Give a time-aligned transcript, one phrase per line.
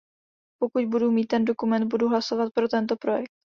[0.61, 3.31] Pokud budu mít ten dokument, budu hlasovat pro tento projekt.